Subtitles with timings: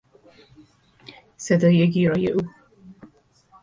[1.37, 2.41] صدای گیرای او